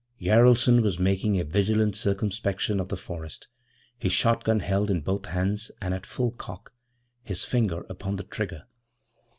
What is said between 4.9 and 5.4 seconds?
both